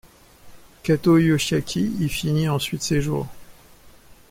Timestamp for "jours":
3.03-3.27